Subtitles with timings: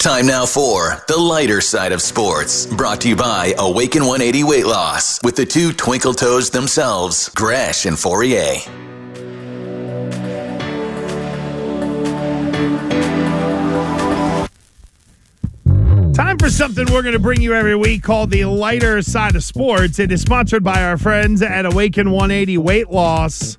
[0.00, 4.64] Time now for the lighter side of sports, brought to you by Awaken 180 Weight
[4.64, 8.64] Loss with the two twinkle toes themselves, Gresh and Fauria.
[16.14, 19.44] Time for something we're going to bring you every week called the lighter side of
[19.44, 19.98] sports.
[19.98, 23.58] It is sponsored by our friends at Awaken 180 Weight Loss.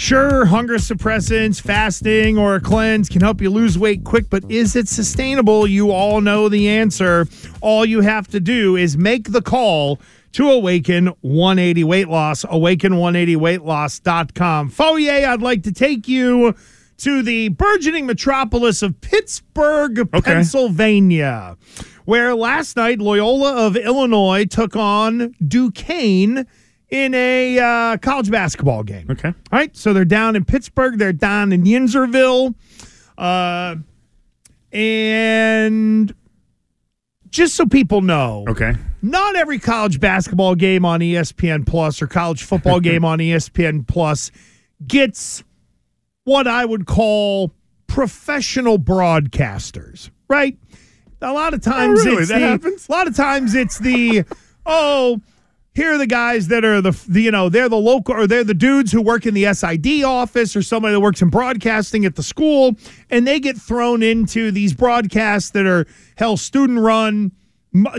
[0.00, 4.74] Sure, hunger suppressants, fasting, or a cleanse can help you lose weight quick, but is
[4.74, 5.66] it sustainable?
[5.66, 7.26] You all know the answer.
[7.60, 10.00] All you have to do is make the call
[10.32, 14.70] to Awaken 180 Weight Loss, awaken180weightloss.com.
[14.70, 16.54] Fauria, I'd like to take you
[16.96, 21.58] to the burgeoning metropolis of Pittsburgh, Pennsylvania,
[22.06, 26.46] where last night Loyola of Illinois took on Duquesne
[26.90, 29.06] in a uh, college basketball game.
[29.10, 29.28] Okay.
[29.28, 29.74] All right.
[29.76, 30.98] So they're down in Pittsburgh.
[30.98, 32.54] They're down in Yinzerville.
[33.16, 33.76] Uh,
[34.72, 36.14] and
[37.30, 38.74] just so people know, Okay.
[39.02, 44.30] not every college basketball game on ESPN Plus or college football game on ESPN Plus
[44.86, 45.44] gets
[46.24, 47.52] what I would call
[47.86, 50.56] professional broadcasters, right?
[51.22, 52.22] A lot of times really?
[52.22, 52.88] it's That the, happens?
[52.88, 54.24] a lot of times it's the
[54.66, 55.20] oh
[55.80, 58.44] here are the guys that are the, the you know they're the local or they're
[58.44, 62.16] the dudes who work in the SID office or somebody that works in broadcasting at
[62.16, 62.76] the school
[63.08, 65.86] and they get thrown into these broadcasts that are
[66.18, 67.32] hell student run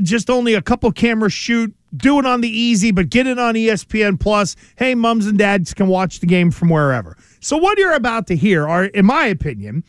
[0.04, 3.56] just only a couple cameras shoot do it on the easy but get it on
[3.56, 4.56] ESPN plus.
[4.76, 7.18] Hey mums and dads can watch the game from wherever.
[7.40, 9.84] So what you're about to hear are in my opinion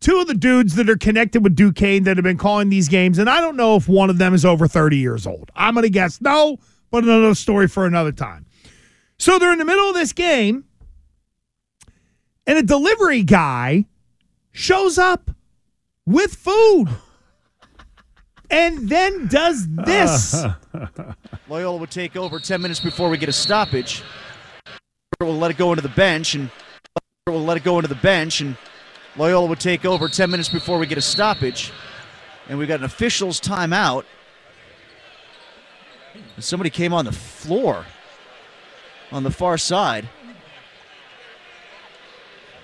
[0.00, 3.18] two of the dudes that are connected with Duquesne that have been calling these games,
[3.18, 5.50] and I don't know if one of them is over 30 years old.
[5.56, 6.20] I'm going to guess.
[6.20, 6.58] No,
[6.94, 8.46] but another story for another time.
[9.18, 10.64] So they're in the middle of this game,
[12.46, 13.86] and a delivery guy
[14.52, 15.32] shows up
[16.06, 16.86] with food
[18.50, 20.44] and then does this.
[21.48, 24.04] Loyola would take over 10 minutes before we get a stoppage.
[25.18, 26.48] We'll let it go into the bench, and
[27.26, 28.56] we'll let it go into the bench, and
[29.16, 31.72] Loyola would take over 10 minutes before we get a stoppage.
[32.48, 34.04] And we've got an official's timeout.
[36.36, 37.86] And somebody came on the floor
[39.12, 40.08] on the far side.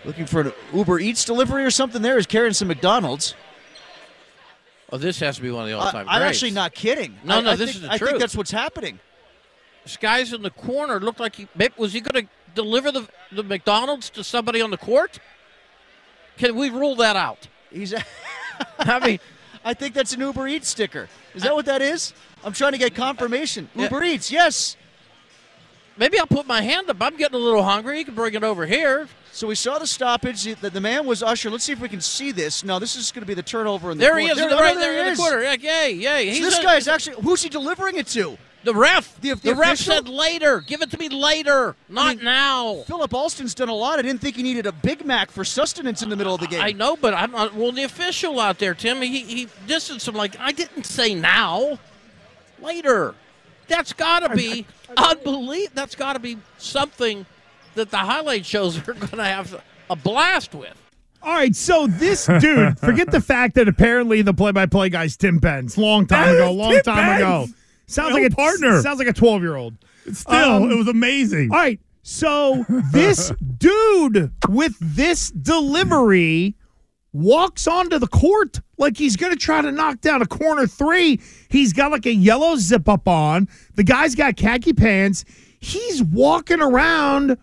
[0.04, 3.34] Looking for an Uber Eats delivery or something there is carrying some McDonald's.
[4.92, 6.36] Oh, this has to be one of the all-time I, am greats.
[6.38, 7.16] actually not kidding.
[7.22, 8.10] No, I- no, I this think- is the I truth.
[8.10, 8.98] think that's what's happening.
[9.84, 10.98] This guy's in the corner.
[11.00, 14.76] Looked like he was he going to deliver the the McDonald's to somebody on the
[14.76, 15.19] court.
[16.38, 17.47] Can we rule that out?
[17.70, 17.94] He's.
[18.78, 19.20] I mean,
[19.65, 21.09] I think that's an Uber Eats sticker.
[21.34, 22.15] Is that what that is?
[22.43, 23.69] I'm trying to get confirmation.
[23.75, 23.84] Yeah.
[23.84, 24.76] Uber Eats, yes.
[25.98, 26.97] maybe I'll put my hand up.
[27.00, 27.99] I'm getting a little hungry.
[27.99, 29.09] You can bring it over here.
[29.32, 30.43] So we saw the stoppage.
[30.60, 31.50] The, the man was Usher.
[31.50, 32.65] Let's see if we can see this.
[32.65, 34.25] No, this is going to be the turnover in the There corner.
[34.25, 35.19] he is, There, right no, there he in the is.
[35.19, 35.43] corner.
[35.43, 36.34] Yeah, yay, yay.
[36.34, 38.37] So this a- guy's actually who's he delivering it to?
[38.65, 39.21] The ref.
[39.21, 40.60] The- The, the ref said later.
[40.60, 42.82] Give it to me later, not mean, now.
[42.87, 43.98] Philip Alston's done a lot.
[43.98, 46.47] I didn't think he needed a Big Mac for sustenance in the middle of the
[46.47, 46.60] game.
[46.62, 47.54] I know, but I'm not.
[47.54, 51.78] Well, the official out there, Tim, he he distanced him like I didn't say now,
[52.60, 53.15] later.
[53.69, 54.66] That's got to be
[54.97, 55.72] unbelievable.
[55.75, 57.25] That's got to be something
[57.76, 60.75] that the highlight shows are going to have a blast with.
[61.22, 65.76] All right, so this dude, forget the fact that apparently the play-by-play guy's Tim Benz,
[65.76, 67.47] long time That ago, long Tim time ago.
[67.91, 68.81] Sounds like a partner.
[68.83, 69.75] Sounds like a twelve-year-old.
[70.12, 70.34] Still,
[70.65, 71.51] Um, it was amazing.
[71.51, 76.55] All right, so this dude with this delivery
[77.12, 81.20] walks onto the court like he's going to try to knock down a corner three.
[81.49, 83.49] He's got like a yellow zip up on.
[83.75, 85.25] The guy's got khaki pants.
[85.59, 87.37] He's walking around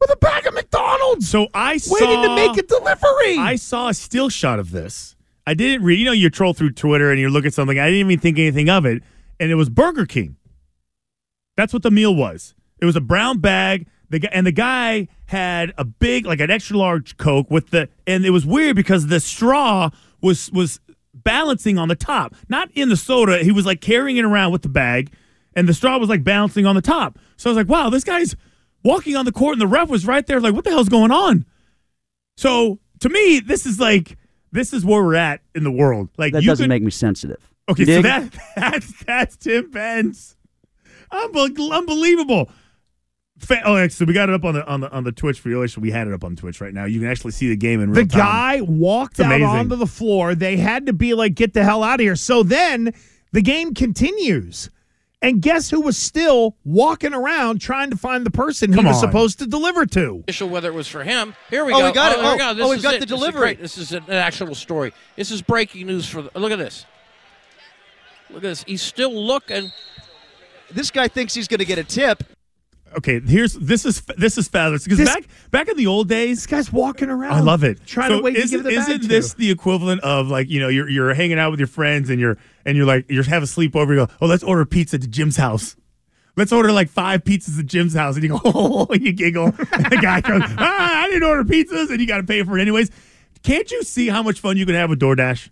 [0.00, 3.38] with a bag of McDonald's, So I saw waiting to make a delivery.
[3.38, 5.14] I saw a still shot of this.
[5.46, 5.98] I didn't read.
[5.98, 7.78] You know, you troll through Twitter and you look at something.
[7.78, 9.02] I didn't even think anything of it,
[9.40, 10.36] and it was Burger King.
[11.56, 12.54] That's what the meal was.
[12.80, 13.86] It was a brown bag.
[14.08, 17.88] The guy, and the guy had a big, like an extra large Coke with the,
[18.06, 19.90] and it was weird because the straw
[20.22, 20.78] was was
[21.12, 23.38] balancing on the top, not in the soda.
[23.42, 25.12] He was like carrying it around with the bag,
[25.54, 27.18] and the straw was like balancing on the top.
[27.36, 28.36] So I was like, wow, this guy's
[28.84, 31.10] walking on the court, and the ref was right there, like, what the hell's going
[31.10, 31.44] on?
[32.36, 34.16] So to me, this is like
[34.52, 36.10] this is where we're at in the world.
[36.16, 37.42] Like That doesn't could- make me sensitive.
[37.68, 40.36] Okay, You so that that's that's Tim Benz.
[41.12, 42.50] Unbel- unbelievable.
[43.38, 45.40] Fa- oh, actually, so we got it up on the on the on the Twitch
[45.40, 45.62] for you.
[45.62, 46.84] Actually, we had it up on Twitch right now.
[46.86, 48.20] You can actually see the game in The real time.
[48.20, 50.34] guy walked out onto the floor.
[50.34, 52.16] They had to be like, get the hell out of here.
[52.16, 52.94] So then
[53.32, 54.70] the game continues.
[55.22, 58.96] And guess who was still walking around trying to find the person he Come was
[59.02, 59.08] on.
[59.08, 60.22] supposed to deliver to?
[60.28, 61.34] official whether it was for him.
[61.50, 61.86] Here we Oh, go.
[61.86, 62.18] we got it.
[62.18, 62.64] Oh, here we Oh, go.
[62.64, 63.00] oh, we've is got it.
[63.00, 63.40] the This is delivery.
[63.40, 63.60] great.
[63.60, 64.92] This is an actual story.
[65.16, 66.22] This is breaking news for.
[66.22, 66.84] The, look at this.
[68.30, 68.64] Look at this.
[68.64, 69.72] He's still looking.
[70.70, 72.22] This guy thinks he's going to get a tip.
[72.96, 76.38] Okay, here's this is this is fabulous because This- back back in the old days,
[76.38, 77.32] This guy's walking around.
[77.34, 77.84] I love it.
[77.84, 79.38] Trying So to wait isn't, to give the Isn't bag this to.
[79.38, 82.38] the equivalent of like you know you're you're hanging out with your friends and you're
[82.64, 83.88] and you're like you're have a sleepover?
[83.90, 85.76] You go, oh, let's order pizza to Jim's house.
[86.36, 89.46] Let's order like five pizzas at Jim's house, and you go, oh, and you giggle.
[89.46, 92.58] And the guy goes, ah, I didn't order pizzas, and you got to pay for
[92.58, 92.90] it anyways.
[93.42, 95.48] Can't you see how much fun you can have with DoorDash?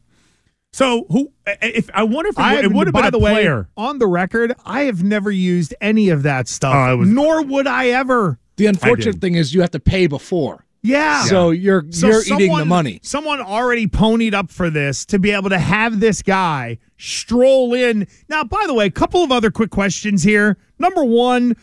[0.75, 1.31] So who?
[1.63, 3.33] If I wonder if it, I would- it would have by been a the way,
[3.33, 3.69] player.
[3.77, 6.75] on the record, I have never used any of that stuff.
[6.75, 8.41] Oh, I was- nor would I ever.
[8.57, 10.65] The unfortunate thing is you have to pay before.
[10.83, 11.23] Yeah.
[11.27, 12.99] So you're So you're eating the money.
[13.05, 18.09] Someone already ponied up for this to be able to have this guy stroll in.
[18.29, 20.59] Now, by the way, a couple of other quick questions here.
[20.81, 21.55] Number one,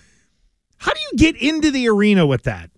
[0.77, 2.69] how do you get into the arena with that?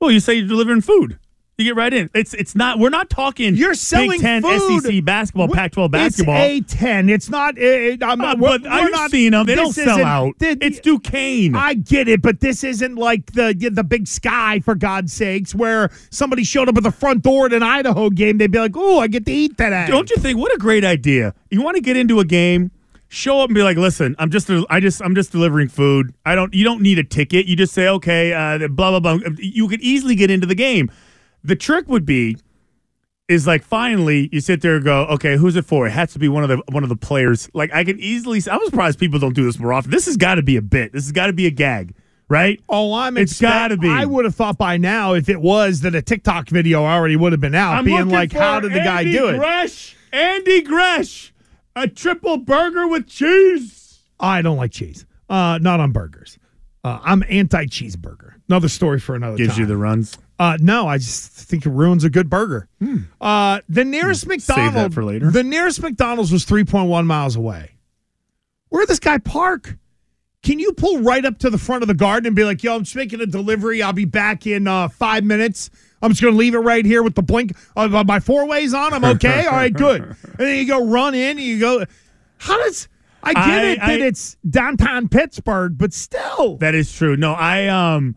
[0.00, 1.18] Well, you say you're delivering food.
[1.58, 2.08] You get right in.
[2.14, 2.78] It's it's not.
[2.78, 3.56] We're not talking.
[3.56, 4.84] You're selling Big Ten, food.
[4.84, 6.36] SEC basketball, Wh- Pac-12 basketball.
[6.40, 7.10] It's A10.
[7.10, 7.58] It's not.
[7.58, 9.44] It, I'm Uh, not we're- but we're I've not, seen them.
[9.44, 10.38] They don't sell out.
[10.38, 11.56] the- it's Duquesne.
[11.56, 15.90] I get it, but this isn't like the the big sky for God's sakes, where
[16.10, 18.38] somebody showed up at the front door at an Idaho game.
[18.38, 20.38] They'd be like, "Oh, I get to eat today." Don't you think?
[20.38, 21.34] What a great idea!
[21.50, 22.70] You want to get into a game,
[23.08, 26.14] show up and be like, "Listen, I'm just, I just, I'm just delivering food.
[26.24, 27.46] I don't, you don't need a ticket.
[27.46, 29.18] You just say, okay, uh, blah blah blah.
[29.38, 30.88] You could easily get into the game.
[31.44, 32.36] The trick would be."
[33.28, 35.86] Is like finally you sit there and go, okay, who's it for?
[35.86, 37.50] It has to be one of the one of the players.
[37.52, 39.90] Like I can easily, I'm surprised people don't do this more often.
[39.90, 40.94] This has got to be a bit.
[40.94, 41.92] This has got to be a gag,
[42.30, 42.58] right?
[42.70, 43.18] Oh, I'm.
[43.18, 43.90] It's expect- gotta be.
[43.90, 47.32] I would have thought by now, if it was, that a TikTok video already would
[47.32, 49.94] have been out, I'm being like, for "How did the guy Andy do it?" Gresh,
[50.10, 51.34] Andy Gresh,
[51.76, 53.98] a triple burger with cheese.
[54.18, 55.04] I don't like cheese.
[55.28, 56.38] Uh, not on burgers.
[56.82, 58.36] Uh, I'm anti-cheeseburger.
[58.48, 59.60] Another story for another Gives time.
[59.60, 60.16] you the runs.
[60.38, 62.68] Uh, no, I just think it ruins a good burger.
[63.20, 64.30] Uh, the nearest Hmm.
[64.30, 65.30] McDonald's for later.
[65.30, 67.72] The nearest McDonald's was 3.1 miles away.
[68.68, 69.76] Where did this guy park?
[70.42, 72.76] Can you pull right up to the front of the garden and be like, "Yo,
[72.76, 73.82] I'm just making a delivery.
[73.82, 75.68] I'll be back in uh, five minutes.
[76.00, 77.56] I'm just going to leave it right here with the blink.
[77.76, 78.94] Uh, my four ways on.
[78.94, 79.46] I'm okay.
[79.46, 80.02] All right, good."
[80.38, 81.30] And then you go run in.
[81.38, 81.84] And you go.
[82.36, 82.86] How does
[83.24, 86.56] I get I- it that I- it's downtown Pittsburgh, but still.
[86.58, 87.16] That is true.
[87.16, 88.14] No, I um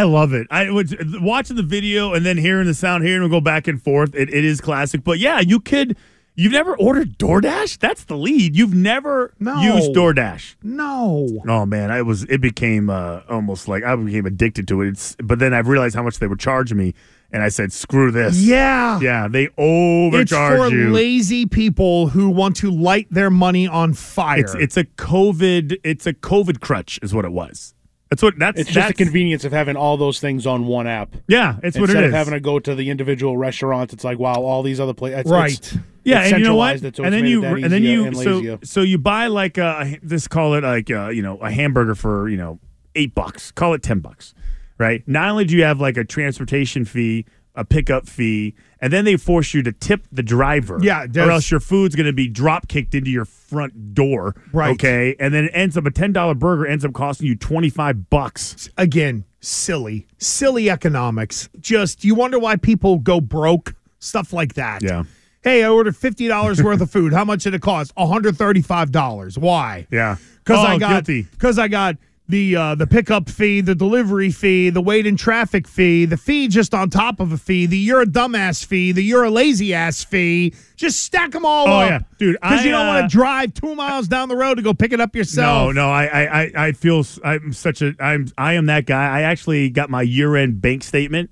[0.00, 0.46] I love it.
[0.50, 3.82] I was watching the video and then hearing the sound, hearing them go back and
[3.82, 4.14] forth.
[4.14, 5.04] It, it is classic.
[5.04, 5.96] But yeah, you could.
[6.36, 7.78] You've never ordered DoorDash?
[7.78, 8.56] That's the lead.
[8.56, 9.62] You've never No.
[9.62, 10.56] used DoorDash.
[10.64, 11.28] no.
[11.48, 12.24] Oh man, I was.
[12.24, 14.88] It became uh, almost like I became addicted to it.
[14.88, 16.92] It's, but then I realized how much they were charging me,
[17.30, 18.98] and I said, "Screw this." Yeah.
[19.00, 19.28] yeah.
[19.28, 20.90] They It's overcharge for you.
[20.90, 24.40] lazy people who want to light their money on fire.
[24.40, 25.78] It's it's a COVID.
[25.84, 27.74] It's a COVID crutch, is what it was.
[28.10, 28.38] That's what.
[28.38, 31.16] That's It's just the convenience of having all those things on one app.
[31.26, 31.96] Yeah, it's what it is.
[31.96, 34.94] Instead of having to go to the individual restaurants, it's like wow, all these other
[34.94, 35.30] places.
[35.30, 35.72] right.
[36.06, 36.78] Yeah, It's and you know what?
[36.80, 39.98] centralized, it's and then you and then you and so so you buy like a
[40.02, 42.58] this call it like uh you know a hamburger for you know
[42.94, 43.50] eight bucks.
[43.50, 44.34] Call it ten bucks,
[44.76, 45.02] right?
[45.06, 49.16] Not only do you have like a transportation fee, a pickup fee, and then they
[49.16, 50.78] force you to tip the driver.
[50.82, 54.34] Yeah, or else your food's going to be drop kicked into your front door.
[54.52, 54.72] Right.
[54.72, 57.70] Okay, and then it ends up a ten dollar burger ends up costing you twenty
[57.70, 58.68] five bucks.
[58.76, 61.48] Again, silly, silly economics.
[61.60, 63.74] Just you wonder why people go broke.
[64.00, 64.82] Stuff like that.
[64.82, 65.04] Yeah.
[65.42, 67.12] Hey, I ordered fifty dollars worth of food.
[67.12, 67.92] How much did it cost?
[67.96, 69.38] One hundred thirty-five dollars.
[69.38, 69.86] Why?
[69.90, 70.16] Yeah.
[70.42, 71.96] Because Oh, I got because I got
[72.26, 76.48] the uh, the pickup fee, the delivery fee, the wait in traffic fee, the fee
[76.48, 79.74] just on top of a fee, the you're a dumbass fee, the you're a lazy
[79.74, 80.54] ass fee.
[80.76, 81.90] Just stack them all Oh, up.
[81.90, 81.98] yeah.
[82.18, 84.72] Dude, Because you don't uh, want to drive two miles down the road to go
[84.74, 85.66] pick it up yourself.
[85.66, 89.18] No, no, I, I, I- feel I'm such a, I'm, I am that guy.
[89.18, 91.30] I actually got my year-end bank statement,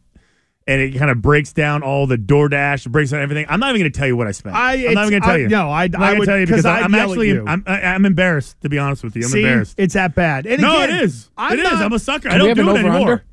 [0.67, 3.47] and it kind of breaks down all the DoorDash, it breaks down everything.
[3.49, 4.55] I'm not even going to tell you what I spent.
[4.55, 5.49] I- I'm not even going to tell I- you.
[5.49, 7.39] no, I- I'm not I gonna would- tell you 'cause because I'd I'm actually.
[7.39, 9.23] I'm, I, I'm embarrassed to be honest with you.
[9.25, 9.75] I'm See, embarrassed.
[9.79, 10.47] it's that bad.
[10.47, 11.31] And no, again, it is.
[11.37, 11.71] I'm It is.
[11.73, 12.29] not- I'm a sucker.
[12.29, 12.95] I Do we don't do it anymore.
[13.01, 13.25] over-under?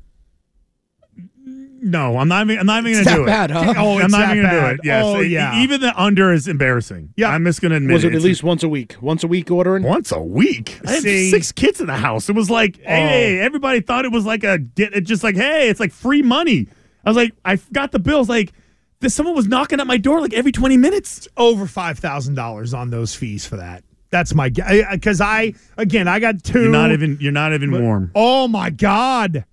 [1.82, 2.58] No, I'm not even.
[2.58, 3.54] I'm not even going to that oh, do bad, it.
[3.56, 3.74] huh?
[3.78, 4.68] Oh, I'm it's not that even going to bad.
[4.68, 4.80] do it.
[4.84, 5.04] Yes.
[5.06, 5.62] Oh, yeah.
[5.62, 7.14] Even the under is embarrassing.
[7.16, 7.30] Yeah.
[7.30, 8.16] I'm just going to admit Was it it.
[8.16, 8.96] at least once a week?
[9.00, 9.82] Once a week ordering?
[9.82, 10.78] once a week.
[10.86, 11.30] I have See?
[11.30, 12.28] six kids in the house.
[12.28, 13.44] It was like, hey, oh.
[13.44, 14.92] everybody thought it was like a get.
[14.94, 16.68] It just like, hey, it's like free money.
[17.04, 18.52] I was like, I got the bills like
[19.00, 21.26] that someone was knocking at my door like every 20 minutes.
[21.36, 23.82] Over five thousand dollars on those fees for that.
[24.10, 28.10] That's my because I again I got 2 You're not even you're not even warm.
[28.14, 29.44] Oh my god!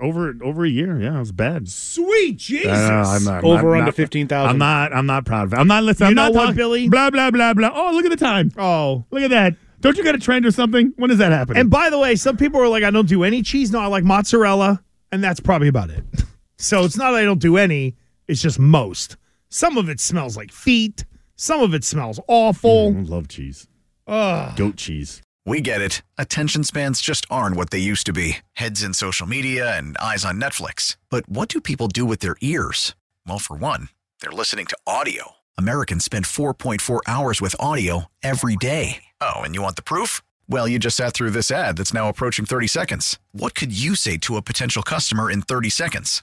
[0.00, 1.68] Over over a year, yeah, it was bad.
[1.68, 2.72] Sweet Jesus!
[2.72, 4.48] Uh, I'm not, Over I'm under not- 15,000.
[4.50, 4.92] I'm not.
[4.94, 5.56] I'm not proud of it.
[5.58, 6.08] I'm not listening.
[6.08, 6.88] You I'm know not what, talking- Billy?
[6.88, 7.70] Blah blah blah blah.
[7.74, 8.50] Oh, look at the time.
[8.58, 9.54] Oh, Look at that.
[9.82, 10.94] Don't you got a trend or something?
[10.96, 11.56] When does that happen?
[11.58, 13.70] and by the way, some people are like, I don't do any cheese.
[13.70, 14.82] No, I like mozzarella,
[15.12, 16.02] and that's probably about it.
[16.58, 17.96] So it's not that I don't do any.
[18.28, 19.16] It's just most.
[19.48, 21.04] Some of it smells like feet.
[21.36, 22.92] Some of it smells awful.
[22.92, 23.68] Mm, I love cheese.
[24.06, 25.22] Goat cheese.
[25.44, 26.02] We get it.
[26.18, 30.24] Attention spans just aren't what they used to be heads in social media and eyes
[30.24, 30.96] on Netflix.
[31.08, 32.96] But what do people do with their ears?
[33.26, 33.88] Well, for one,
[34.20, 35.32] they're listening to audio.
[35.56, 39.04] Americans spend 4.4 hours with audio every day.
[39.20, 40.20] Oh, and you want the proof?
[40.48, 43.18] Well, you just sat through this ad that's now approaching 30 seconds.
[43.32, 46.22] What could you say to a potential customer in 30 seconds?